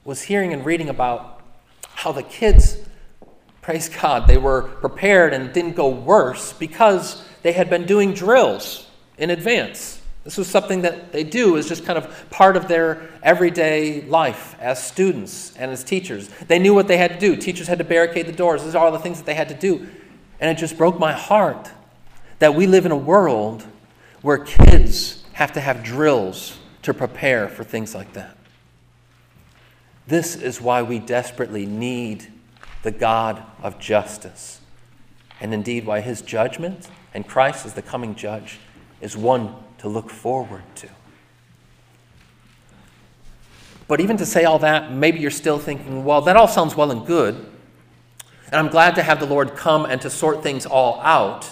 was 0.03 0.23
hearing 0.23 0.53
and 0.53 0.65
reading 0.65 0.89
about 0.89 1.41
how 1.95 2.11
the 2.11 2.23
kids, 2.23 2.76
praise 3.67 3.89
God, 3.89 4.27
they 4.27 4.37
were 4.37 4.61
prepared 4.61 5.33
and 5.33 5.43
it 5.43 5.53
didn't 5.53 5.75
go 5.75 5.89
worse 5.89 6.53
because 6.53 7.21
they 7.41 7.51
had 7.51 7.69
been 7.69 7.85
doing 7.85 8.13
drills 8.13 8.87
in 9.17 9.29
advance. 9.29 10.01
This 10.23 10.37
was 10.37 10.47
something 10.47 10.83
that 10.83 11.11
they 11.11 11.25
do 11.25 11.57
is 11.57 11.67
just 11.67 11.83
kind 11.83 11.97
of 11.97 12.29
part 12.29 12.55
of 12.55 12.69
their 12.69 13.09
everyday 13.21 14.03
life 14.03 14.55
as 14.61 14.81
students 14.81 15.53
and 15.57 15.69
as 15.69 15.83
teachers. 15.83 16.29
They 16.47 16.59
knew 16.59 16.73
what 16.73 16.87
they 16.87 16.95
had 16.95 17.11
to 17.11 17.19
do. 17.19 17.35
Teachers 17.35 17.67
had 17.67 17.79
to 17.79 17.83
barricade 17.83 18.25
the 18.25 18.31
doors. 18.31 18.63
These 18.63 18.73
are 18.73 18.85
all 18.85 18.91
the 18.93 18.99
things 18.99 19.17
that 19.17 19.25
they 19.25 19.33
had 19.33 19.49
to 19.49 19.55
do. 19.55 19.85
And 20.39 20.49
it 20.49 20.57
just 20.57 20.77
broke 20.77 20.97
my 20.97 21.11
heart 21.11 21.69
that 22.39 22.55
we 22.55 22.67
live 22.67 22.85
in 22.85 22.93
a 22.93 22.97
world 22.97 23.65
where 24.21 24.37
kids 24.37 25.25
have 25.33 25.51
to 25.51 25.59
have 25.59 25.83
drills 25.83 26.57
to 26.83 26.93
prepare 26.93 27.49
for 27.49 27.65
things 27.65 27.93
like 27.93 28.13
that. 28.13 28.37
This 30.07 30.37
is 30.37 30.61
why 30.61 30.83
we 30.83 30.99
desperately 30.99 31.65
need 31.65 32.31
the 32.83 32.91
God 32.91 33.43
of 33.61 33.79
justice. 33.79 34.61
And 35.39 35.53
indeed, 35.53 35.85
why 35.85 36.01
his 36.01 36.21
judgment 36.21 36.89
and 37.13 37.27
Christ 37.27 37.65
as 37.65 37.73
the 37.73 37.81
coming 37.81 38.15
judge 38.15 38.59
is 39.01 39.15
one 39.15 39.55
to 39.79 39.87
look 39.87 40.09
forward 40.09 40.63
to. 40.75 40.89
But 43.87 44.01
even 44.01 44.17
to 44.17 44.25
say 44.25 44.43
all 44.43 44.59
that, 44.59 44.91
maybe 44.91 45.19
you're 45.19 45.31
still 45.31 45.59
thinking, 45.59 46.03
well, 46.03 46.21
that 46.21 46.35
all 46.35 46.47
sounds 46.47 46.75
well 46.75 46.91
and 46.91 47.05
good. 47.05 47.35
And 48.47 48.55
I'm 48.55 48.69
glad 48.69 48.95
to 48.95 49.03
have 49.03 49.19
the 49.19 49.25
Lord 49.25 49.55
come 49.55 49.85
and 49.85 50.01
to 50.01 50.09
sort 50.09 50.43
things 50.43 50.65
all 50.65 50.99
out. 51.01 51.49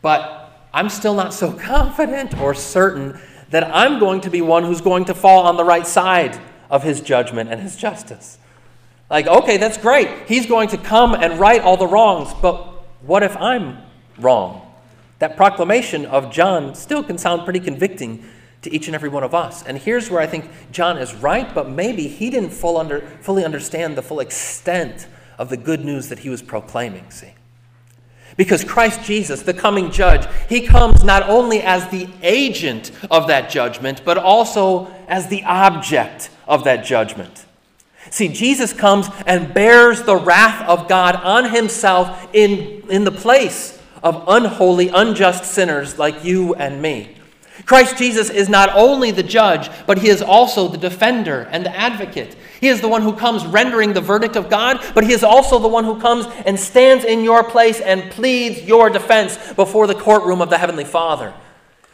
But 0.00 0.68
I'm 0.72 0.88
still 0.88 1.14
not 1.14 1.34
so 1.34 1.52
confident 1.58 2.38
or 2.38 2.54
certain 2.54 3.20
that 3.50 3.64
I'm 3.74 3.98
going 3.98 4.20
to 4.22 4.30
be 4.30 4.40
one 4.40 4.64
who's 4.64 4.80
going 4.80 5.04
to 5.06 5.14
fall 5.14 5.46
on 5.46 5.56
the 5.56 5.64
right 5.64 5.86
side 5.86 6.40
of 6.70 6.82
his 6.82 7.00
judgment 7.00 7.50
and 7.50 7.60
his 7.60 7.76
justice. 7.76 8.38
Like, 9.10 9.26
okay, 9.26 9.56
that's 9.56 9.78
great. 9.78 10.08
He's 10.26 10.46
going 10.46 10.68
to 10.68 10.78
come 10.78 11.14
and 11.14 11.38
right 11.38 11.60
all 11.60 11.76
the 11.76 11.86
wrongs, 11.86 12.32
but 12.40 12.56
what 13.02 13.22
if 13.22 13.36
I'm 13.36 13.78
wrong? 14.18 14.62
That 15.18 15.36
proclamation 15.36 16.06
of 16.06 16.32
John 16.32 16.74
still 16.74 17.02
can 17.02 17.18
sound 17.18 17.44
pretty 17.44 17.60
convicting 17.60 18.24
to 18.62 18.72
each 18.72 18.86
and 18.86 18.94
every 18.94 19.08
one 19.08 19.22
of 19.22 19.34
us. 19.34 19.62
And 19.62 19.78
here's 19.78 20.10
where 20.10 20.20
I 20.20 20.26
think 20.26 20.50
John 20.72 20.98
is 20.98 21.14
right, 21.14 21.54
but 21.54 21.68
maybe 21.68 22.08
he 22.08 22.30
didn't 22.30 22.50
full 22.50 22.76
under, 22.76 23.00
fully 23.20 23.44
understand 23.44 23.96
the 23.96 24.02
full 24.02 24.20
extent 24.20 25.06
of 25.38 25.50
the 25.50 25.56
good 25.56 25.84
news 25.84 26.08
that 26.08 26.20
he 26.20 26.30
was 26.30 26.42
proclaiming, 26.42 27.10
see? 27.10 27.34
Because 28.36 28.64
Christ 28.64 29.02
Jesus, 29.04 29.42
the 29.42 29.54
coming 29.54 29.90
judge, 29.90 30.26
he 30.48 30.66
comes 30.66 31.04
not 31.04 31.28
only 31.28 31.60
as 31.62 31.88
the 31.88 32.08
agent 32.22 32.90
of 33.10 33.28
that 33.28 33.48
judgment, 33.50 34.02
but 34.04 34.18
also 34.18 34.86
as 35.06 35.28
the 35.28 35.44
object 35.44 36.30
of 36.48 36.64
that 36.64 36.84
judgment. 36.84 37.44
See, 38.14 38.28
Jesus 38.28 38.72
comes 38.72 39.08
and 39.26 39.52
bears 39.52 40.02
the 40.02 40.14
wrath 40.14 40.68
of 40.68 40.86
God 40.86 41.16
on 41.16 41.50
himself 41.50 42.28
in, 42.32 42.88
in 42.88 43.02
the 43.02 43.10
place 43.10 43.76
of 44.04 44.22
unholy, 44.28 44.88
unjust 44.88 45.46
sinners 45.46 45.98
like 45.98 46.24
you 46.24 46.54
and 46.54 46.80
me. 46.80 47.16
Christ 47.66 47.98
Jesus 47.98 48.30
is 48.30 48.48
not 48.48 48.70
only 48.72 49.10
the 49.10 49.24
judge, 49.24 49.68
but 49.84 49.98
he 49.98 50.10
is 50.10 50.22
also 50.22 50.68
the 50.68 50.78
defender 50.78 51.48
and 51.50 51.66
the 51.66 51.76
advocate. 51.76 52.36
He 52.60 52.68
is 52.68 52.80
the 52.80 52.86
one 52.86 53.02
who 53.02 53.14
comes 53.14 53.44
rendering 53.46 53.94
the 53.94 54.00
verdict 54.00 54.36
of 54.36 54.48
God, 54.48 54.80
but 54.94 55.02
he 55.02 55.12
is 55.12 55.24
also 55.24 55.58
the 55.58 55.66
one 55.66 55.82
who 55.82 56.00
comes 56.00 56.26
and 56.46 56.56
stands 56.60 57.04
in 57.04 57.24
your 57.24 57.42
place 57.42 57.80
and 57.80 58.12
pleads 58.12 58.62
your 58.62 58.90
defense 58.90 59.36
before 59.54 59.88
the 59.88 59.94
courtroom 59.96 60.40
of 60.40 60.50
the 60.50 60.58
Heavenly 60.58 60.84
Father. 60.84 61.34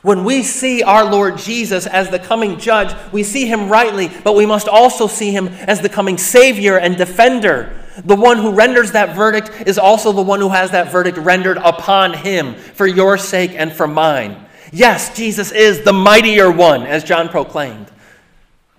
When 0.02 0.24
we 0.24 0.42
see 0.42 0.82
our 0.82 1.04
Lord 1.04 1.36
Jesus 1.36 1.86
as 1.86 2.08
the 2.08 2.18
coming 2.18 2.58
judge, 2.58 2.94
we 3.12 3.22
see 3.22 3.46
him 3.46 3.68
rightly, 3.68 4.10
but 4.24 4.34
we 4.34 4.46
must 4.46 4.66
also 4.66 5.06
see 5.06 5.30
him 5.30 5.48
as 5.48 5.80
the 5.80 5.90
coming 5.90 6.16
Savior 6.16 6.78
and 6.78 6.96
defender. 6.96 7.76
The 8.04 8.16
one 8.16 8.38
who 8.38 8.52
renders 8.52 8.92
that 8.92 9.14
verdict 9.14 9.50
is 9.66 9.78
also 9.78 10.12
the 10.12 10.22
one 10.22 10.40
who 10.40 10.48
has 10.48 10.70
that 10.70 10.90
verdict 10.90 11.18
rendered 11.18 11.58
upon 11.58 12.14
him 12.14 12.54
for 12.54 12.86
your 12.86 13.18
sake 13.18 13.52
and 13.54 13.72
for 13.72 13.86
mine. 13.86 14.46
Yes, 14.72 15.14
Jesus 15.14 15.52
is 15.52 15.84
the 15.84 15.92
mightier 15.92 16.50
one, 16.50 16.84
as 16.84 17.04
John 17.04 17.28
proclaimed, 17.28 17.90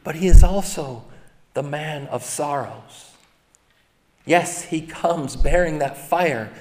but 0.03 0.15
he 0.15 0.27
is 0.27 0.43
also 0.43 1.03
the 1.53 1.61
man 1.61 2.07
of 2.07 2.23
sorrows. 2.23 3.11
Yes, 4.25 4.63
he 4.63 4.81
comes 4.81 5.35
bearing 5.35 5.79
that 5.79 5.97
fire, 5.97 6.51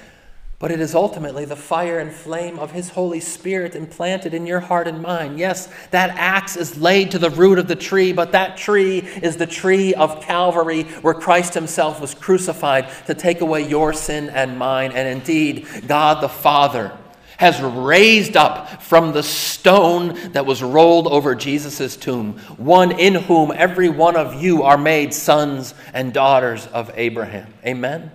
but 0.61 0.69
it 0.69 0.79
is 0.79 0.93
ultimately 0.93 1.43
the 1.43 1.55
fire 1.55 1.97
and 1.97 2.11
flame 2.11 2.59
of 2.59 2.71
his 2.71 2.89
Holy 2.89 3.19
Spirit 3.19 3.75
implanted 3.75 4.35
in 4.35 4.45
your 4.45 4.59
heart 4.59 4.87
and 4.87 5.01
mind. 5.01 5.39
Yes, 5.39 5.67
that 5.89 6.11
axe 6.11 6.55
is 6.55 6.77
laid 6.77 7.09
to 7.11 7.19
the 7.19 7.31
root 7.31 7.57
of 7.57 7.67
the 7.67 7.75
tree, 7.75 8.13
but 8.13 8.31
that 8.33 8.57
tree 8.57 8.99
is 8.99 9.37
the 9.37 9.47
tree 9.47 9.95
of 9.95 10.21
Calvary 10.21 10.83
where 11.01 11.15
Christ 11.15 11.55
himself 11.55 11.99
was 11.99 12.13
crucified 12.13 12.87
to 13.07 13.15
take 13.15 13.41
away 13.41 13.67
your 13.67 13.91
sin 13.91 14.29
and 14.29 14.59
mine. 14.59 14.91
And 14.91 15.07
indeed, 15.07 15.67
God 15.87 16.21
the 16.21 16.29
Father 16.29 16.95
has 17.37 17.59
raised 17.59 18.37
up 18.37 18.83
from 18.83 19.13
the 19.13 19.23
stone 19.23 20.13
that 20.33 20.45
was 20.45 20.61
rolled 20.61 21.07
over 21.07 21.33
Jesus' 21.33 21.97
tomb, 21.97 22.37
one 22.57 22.91
in 22.91 23.15
whom 23.15 23.51
every 23.51 23.89
one 23.89 24.15
of 24.15 24.43
you 24.43 24.61
are 24.61 24.77
made 24.77 25.11
sons 25.11 25.73
and 25.91 26.13
daughters 26.13 26.67
of 26.67 26.91
Abraham. 26.93 27.51
Amen? 27.65 28.11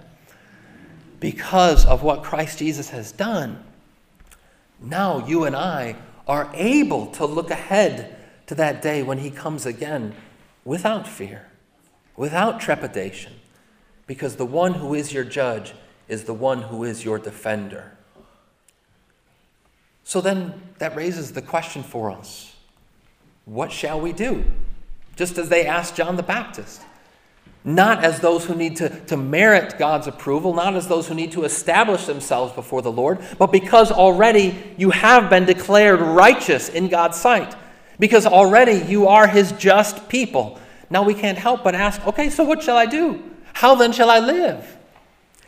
Because 1.21 1.87
of 1.87 2.03
what 2.03 2.23
Christ 2.23 2.59
Jesus 2.59 2.91
has 2.91 3.13
done, 3.13 3.63
now 4.81 5.27
you 5.27 5.45
and 5.45 5.57
I 5.57 5.97
are 6.27 6.51
able 6.55 7.07
to 7.13 7.25
look 7.25 7.51
ahead 7.51 8.17
to 8.47 8.55
that 8.57 8.83
day 8.83 9.03
when 9.03 9.19
he 9.19 9.31
comes 9.31 9.67
again 9.67 10.15
without 10.65 11.07
fear, 11.07 11.47
without 12.17 12.61
trepidation, 12.61 13.33
because 14.07 14.37
the 14.37 14.47
one 14.47 14.75
who 14.75 14.95
is 14.95 15.13
your 15.13 15.25
judge 15.25 15.75
is 16.09 16.25
the 16.25 16.35
one 16.35 16.63
who 16.63 16.85
is 16.85 17.05
your 17.05 17.19
defender. 17.19 17.97
So 20.05 20.21
then 20.21 20.61
that 20.79 20.95
raises 20.95 21.33
the 21.33 21.43
question 21.43 21.83
for 21.83 22.11
us 22.11 22.53
what 23.45 23.71
shall 23.71 24.01
we 24.01 24.13
do? 24.13 24.45
Just 25.15 25.39
as 25.39 25.49
they 25.49 25.67
asked 25.67 25.97
John 25.97 26.17
the 26.17 26.23
Baptist. 26.23 26.83
Not 27.67 28.05
as 28.05 28.21
those 28.21 28.45
who 28.45 28.55
need 28.55 28.77
to, 28.77 28.89
to 29.07 29.17
merit 29.17 29.77
God's 29.77 30.07
approval, 30.07 30.55
not 30.55 30.77
as 30.77 30.87
those 30.87 31.09
who 31.09 31.17
need 31.17 31.33
to 31.33 31.43
establish 31.43 32.07
themselves 32.07 32.53
before 32.53 32.81
the 32.81 32.93
Lord, 32.93 33.19
but 33.39 33.51
because 33.51 33.91
already 33.91 34.57
you 34.77 34.91
have 34.91 35.29
been 35.29 35.47
declared 35.47 36.01
righteous 36.01 36.69
in 36.69 36.87
God's 36.89 37.21
sight. 37.21 37.57
Because 37.99 38.25
already 38.25 38.89
you 38.89 39.09
are 39.09 39.27
his 39.27 39.51
just 39.53 40.09
people. 40.09 40.61
Now 40.91 41.03
we 41.03 41.13
can't 41.13 41.39
help 41.39 41.65
but 41.65 41.75
ask, 41.75 42.07
okay, 42.07 42.31
so 42.31 42.45
what 42.45 42.63
shall 42.63 42.77
I 42.77 42.87
do? 42.87 43.21
How 43.53 43.75
then 43.75 43.91
shall 43.91 44.11
I 44.11 44.21
live? 44.21 44.79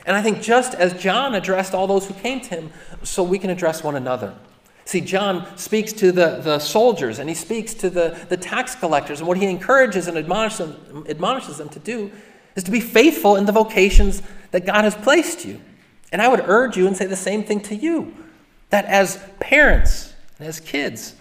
And 0.05 0.17
I 0.17 0.23
think 0.23 0.43
just 0.43 0.75
as 0.75 0.95
John 0.95 1.37
addressed 1.37 1.73
all 1.73 1.87
those 1.87 2.09
who 2.09 2.15
came 2.15 2.41
to 2.41 2.49
him, 2.49 2.71
so 3.05 3.23
we 3.23 3.39
can 3.39 3.51
address 3.51 3.85
one 3.85 3.95
another. 3.95 4.35
See, 4.89 5.03
John 5.03 5.47
speaks 5.59 5.93
to 5.93 6.13
the, 6.13 6.41
the 6.43 6.59
soldiers 6.59 7.19
and 7.19 7.29
he 7.29 7.35
speaks 7.35 7.75
to 7.75 7.91
the, 7.91 8.19
the 8.31 8.39
tax 8.39 8.75
collectors, 8.75 9.19
and 9.19 9.29
what 9.29 9.37
he 9.37 9.45
encourages 9.45 10.09
and 10.09 10.17
admonishes 10.17 10.67
them, 10.67 11.05
admonishes 11.07 11.59
them 11.59 11.69
to 11.69 11.79
do 11.79 12.11
is 12.57 12.65
to 12.65 12.71
be 12.71 12.81
faithful 12.81 13.37
in 13.37 13.45
the 13.45 13.53
vocations 13.53 14.23
that 14.51 14.65
God 14.65 14.85
has 14.85 14.95
placed 14.95 15.45
you. 15.45 15.61
And 16.11 16.23
I 16.23 16.29
would 16.29 16.41
urge 16.41 16.79
you 16.79 16.87
and 16.87 16.97
say 16.97 17.05
the 17.05 17.17
same 17.17 17.45
thing 17.45 17.61
to 17.65 17.75
you 17.75 18.15
that 18.71 18.87
as 18.87 19.23
parents 19.41 20.15
and 20.39 20.49
as 20.49 20.59
kids, 20.59 21.17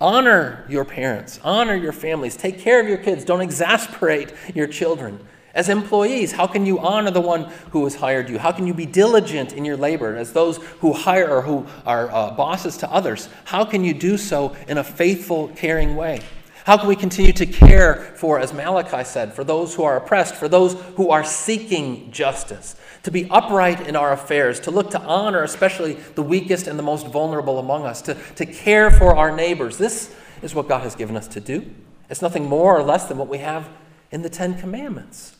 honor 0.00 0.66
your 0.68 0.84
parents, 0.84 1.38
honor 1.44 1.76
your 1.76 1.92
families, 1.92 2.36
take 2.36 2.58
care 2.58 2.80
of 2.80 2.88
your 2.88 2.98
kids, 2.98 3.24
don't 3.24 3.42
exasperate 3.42 4.34
your 4.56 4.66
children. 4.66 5.24
As 5.54 5.68
employees, 5.68 6.32
how 6.32 6.48
can 6.48 6.66
you 6.66 6.80
honor 6.80 7.12
the 7.12 7.20
one 7.20 7.44
who 7.70 7.84
has 7.84 7.94
hired 7.94 8.28
you? 8.28 8.38
How 8.38 8.50
can 8.50 8.66
you 8.66 8.74
be 8.74 8.86
diligent 8.86 9.52
in 9.52 9.64
your 9.64 9.76
labor? 9.76 10.16
As 10.16 10.32
those 10.32 10.56
who 10.80 10.92
hire 10.92 11.30
or 11.30 11.42
who 11.42 11.66
are 11.86 12.10
uh, 12.10 12.32
bosses 12.32 12.76
to 12.78 12.90
others, 12.90 13.28
how 13.44 13.64
can 13.64 13.84
you 13.84 13.94
do 13.94 14.18
so 14.18 14.56
in 14.66 14.78
a 14.78 14.84
faithful, 14.84 15.48
caring 15.48 15.94
way? 15.94 16.20
How 16.64 16.78
can 16.78 16.88
we 16.88 16.96
continue 16.96 17.32
to 17.34 17.46
care 17.46 18.14
for, 18.16 18.40
as 18.40 18.52
Malachi 18.52 19.04
said, 19.04 19.34
for 19.34 19.44
those 19.44 19.74
who 19.74 19.84
are 19.84 19.98
oppressed, 19.98 20.34
for 20.34 20.48
those 20.48 20.72
who 20.96 21.10
are 21.10 21.22
seeking 21.22 22.10
justice, 22.10 22.74
to 23.02 23.10
be 23.10 23.28
upright 23.30 23.86
in 23.86 23.94
our 23.94 24.12
affairs, 24.12 24.58
to 24.60 24.70
look 24.70 24.90
to 24.90 25.00
honor 25.02 25.44
especially 25.44 25.92
the 26.14 26.22
weakest 26.22 26.66
and 26.66 26.78
the 26.78 26.82
most 26.82 27.06
vulnerable 27.06 27.58
among 27.58 27.84
us, 27.84 28.00
to, 28.02 28.14
to 28.36 28.46
care 28.46 28.90
for 28.90 29.14
our 29.14 29.36
neighbors? 29.36 29.76
This 29.76 30.12
is 30.42 30.54
what 30.54 30.66
God 30.66 30.82
has 30.82 30.96
given 30.96 31.16
us 31.16 31.28
to 31.28 31.40
do. 31.40 31.70
It's 32.10 32.22
nothing 32.22 32.48
more 32.48 32.76
or 32.76 32.82
less 32.82 33.04
than 33.04 33.18
what 33.18 33.28
we 33.28 33.38
have 33.38 33.68
in 34.10 34.22
the 34.22 34.30
Ten 34.30 34.58
Commandments. 34.58 35.33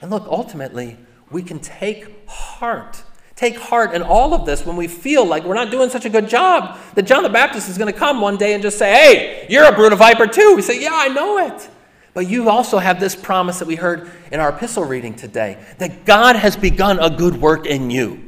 And 0.00 0.10
look, 0.10 0.26
ultimately, 0.28 0.96
we 1.30 1.42
can 1.42 1.58
take 1.58 2.28
heart. 2.28 3.02
Take 3.34 3.56
heart 3.56 3.94
in 3.94 4.02
all 4.02 4.32
of 4.32 4.46
this 4.46 4.64
when 4.64 4.76
we 4.76 4.88
feel 4.88 5.24
like 5.24 5.44
we're 5.44 5.54
not 5.54 5.70
doing 5.70 5.90
such 5.90 6.06
a 6.06 6.08
good 6.08 6.28
job. 6.28 6.78
That 6.94 7.02
John 7.02 7.22
the 7.22 7.28
Baptist 7.28 7.68
is 7.68 7.76
going 7.76 7.92
to 7.92 7.98
come 7.98 8.20
one 8.20 8.36
day 8.36 8.54
and 8.54 8.62
just 8.62 8.78
say, 8.78 8.92
Hey, 8.92 9.46
you're 9.50 9.66
a 9.66 9.72
brood 9.72 9.92
of 9.92 9.98
viper 9.98 10.26
too. 10.26 10.54
We 10.56 10.62
say, 10.62 10.80
Yeah, 10.80 10.94
I 10.94 11.08
know 11.08 11.38
it. 11.38 11.68
But 12.14 12.28
you 12.28 12.48
also 12.48 12.78
have 12.78 12.98
this 12.98 13.14
promise 13.14 13.58
that 13.58 13.68
we 13.68 13.76
heard 13.76 14.10
in 14.32 14.40
our 14.40 14.48
epistle 14.48 14.84
reading 14.84 15.14
today 15.14 15.62
that 15.76 16.06
God 16.06 16.34
has 16.34 16.56
begun 16.56 16.98
a 16.98 17.10
good 17.10 17.36
work 17.36 17.66
in 17.66 17.90
you. 17.90 18.26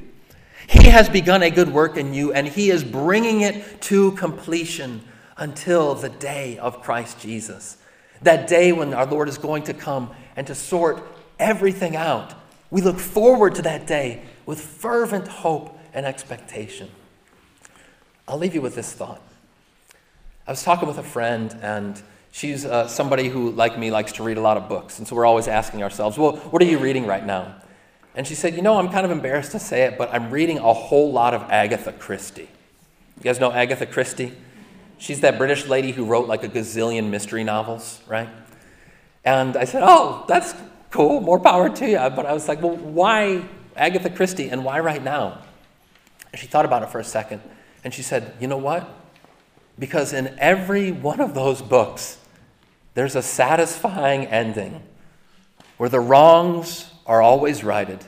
He 0.68 0.88
has 0.88 1.08
begun 1.08 1.42
a 1.42 1.50
good 1.50 1.72
work 1.72 1.96
in 1.96 2.12
you, 2.12 2.34
and 2.34 2.46
He 2.46 2.70
is 2.70 2.84
bringing 2.84 3.40
it 3.40 3.80
to 3.82 4.12
completion 4.12 5.00
until 5.38 5.94
the 5.94 6.10
day 6.10 6.58
of 6.58 6.82
Christ 6.82 7.18
Jesus. 7.18 7.78
That 8.20 8.46
day 8.46 8.72
when 8.72 8.92
our 8.92 9.06
Lord 9.06 9.30
is 9.30 9.38
going 9.38 9.62
to 9.62 9.72
come 9.72 10.10
and 10.37 10.46
to 10.48 10.54
sort 10.54 11.17
everything 11.38 11.97
out. 11.97 12.35
We 12.71 12.83
look 12.83 12.99
forward 12.99 13.54
to 13.57 13.62
that 13.62 13.87
day 13.87 14.23
with 14.47 14.61
fervent 14.61 15.28
hope 15.28 15.78
and 15.95 16.04
expectation. 16.04 16.90
I'll 18.26 18.38
leave 18.38 18.54
you 18.54 18.61
with 18.61 18.75
this 18.75 18.92
thought. 18.92 19.23
I 20.47 20.50
was 20.50 20.62
talking 20.62 20.88
with 20.88 20.99
a 20.99 21.02
friend, 21.02 21.57
and 21.62 22.00
she's 22.30 22.64
uh, 22.64 22.88
somebody 22.88 23.28
who, 23.28 23.50
like 23.50 23.78
me, 23.78 23.90
likes 23.90 24.12
to 24.12 24.23
read 24.23 24.37
a 24.37 24.40
lot 24.40 24.57
of 24.57 24.68
books. 24.68 24.99
And 24.99 25.09
so 25.09 25.16
we're 25.16 25.26
always 25.26 25.49
asking 25.49 25.83
ourselves, 25.83 26.18
well, 26.18 26.37
what 26.37 26.61
are 26.62 26.66
you 26.66 26.78
reading 26.78 27.07
right 27.07 27.25
now? 27.25 27.54
And 28.18 28.26
she 28.26 28.35
said, 28.35 28.57
You 28.57 28.62
know, 28.62 28.78
I'm 28.78 28.88
kind 28.88 29.04
of 29.04 29.12
embarrassed 29.12 29.52
to 29.52 29.61
say 29.61 29.83
it, 29.83 29.97
but 29.97 30.12
I'm 30.12 30.30
reading 30.30 30.59
a 30.59 30.73
whole 30.73 31.12
lot 31.12 31.35
of 31.35 31.42
Agatha 31.50 31.92
Christie. 31.92 32.49
You 33.16 33.23
guys 33.23 33.38
know 33.38 33.52
Agatha 33.52 33.87
Christie? 33.87 34.33
She's 34.99 35.21
that 35.21 35.38
British 35.38 35.68
lady 35.68 35.92
who 35.92 36.04
wrote 36.04 36.26
like 36.26 36.42
a 36.42 36.49
gazillion 36.49 37.11
mystery 37.11 37.45
novels, 37.45 38.00
right? 38.09 38.28
And 39.25 39.57
I 39.57 39.64
said, 39.64 39.83
Oh, 39.85 40.25
that's 40.26 40.52
cool, 40.90 41.21
more 41.21 41.38
power 41.38 41.68
to 41.68 41.88
you. 41.88 41.99
But 41.99 42.26
I 42.26 42.33
was 42.33 42.49
like, 42.49 42.62
well, 42.62 42.76
why 42.76 43.45
Agatha 43.76 44.11
Christie 44.11 44.49
and 44.49 44.64
why 44.64 44.80
right 44.80 45.02
now? 45.02 45.42
And 46.33 46.40
she 46.40 46.47
thought 46.47 46.64
about 46.64 46.83
it 46.83 46.90
for 46.90 46.99
a 46.99 47.04
second 47.04 47.42
and 47.85 47.95
she 47.95 48.02
said, 48.02 48.35
you 48.40 48.47
know 48.47 48.57
what? 48.57 48.88
Because 49.78 50.12
in 50.12 50.37
every 50.38 50.90
one 50.90 51.21
of 51.21 51.35
those 51.35 51.62
books, 51.62 52.18
there's 52.95 53.14
a 53.14 53.23
satisfying 53.23 54.26
ending 54.26 54.83
where 55.76 55.88
the 55.88 56.00
wrongs 56.00 56.90
are 57.07 57.23
always 57.23 57.62
righted, 57.62 58.04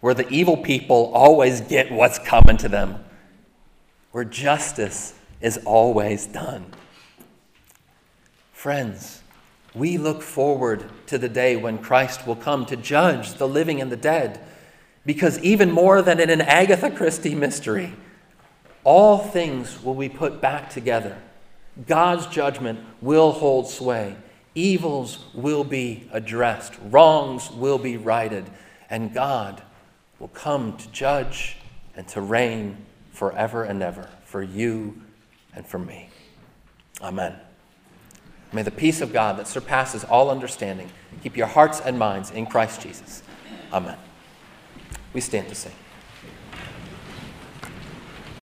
where 0.00 0.14
the 0.14 0.28
evil 0.28 0.56
people 0.56 1.10
always 1.12 1.60
get 1.60 1.90
what's 1.90 2.18
coming 2.20 2.56
to 2.58 2.68
them, 2.68 3.04
where 4.12 4.24
justice 4.24 5.14
is 5.40 5.58
always 5.64 6.26
done. 6.26 6.66
Friends, 8.52 9.22
we 9.76 9.98
look 9.98 10.22
forward 10.22 10.84
to 11.06 11.18
the 11.18 11.28
day 11.28 11.54
when 11.54 11.78
Christ 11.78 12.26
will 12.26 12.36
come 12.36 12.64
to 12.66 12.76
judge 12.76 13.34
the 13.34 13.46
living 13.46 13.80
and 13.80 13.92
the 13.92 13.96
dead. 13.96 14.40
Because 15.04 15.38
even 15.40 15.70
more 15.70 16.02
than 16.02 16.18
in 16.18 16.30
an 16.30 16.40
Agatha 16.40 16.90
Christie 16.90 17.34
mystery, 17.34 17.92
all 18.84 19.18
things 19.18 19.82
will 19.82 19.94
be 19.94 20.08
put 20.08 20.40
back 20.40 20.70
together. 20.70 21.18
God's 21.86 22.26
judgment 22.26 22.80
will 23.02 23.32
hold 23.32 23.68
sway. 23.68 24.16
Evils 24.54 25.26
will 25.34 25.64
be 25.64 26.08
addressed. 26.10 26.72
Wrongs 26.82 27.50
will 27.50 27.78
be 27.78 27.98
righted. 27.98 28.46
And 28.88 29.12
God 29.12 29.62
will 30.18 30.28
come 30.28 30.78
to 30.78 30.90
judge 30.90 31.58
and 31.94 32.08
to 32.08 32.20
reign 32.22 32.78
forever 33.12 33.64
and 33.64 33.82
ever 33.82 34.08
for 34.24 34.42
you 34.42 35.02
and 35.54 35.66
for 35.66 35.78
me. 35.78 36.08
Amen. 37.02 37.45
May 38.52 38.62
the 38.62 38.70
peace 38.70 39.00
of 39.00 39.12
God 39.12 39.38
that 39.38 39.48
surpasses 39.48 40.04
all 40.04 40.30
understanding 40.30 40.90
keep 41.22 41.36
your 41.36 41.46
hearts 41.46 41.80
and 41.80 41.98
minds 41.98 42.30
in 42.30 42.46
Christ 42.46 42.80
Jesus. 42.80 43.22
Amen. 43.72 43.96
We 45.12 45.20
stand 45.20 45.48
to 45.48 45.54
sing. 45.54 45.72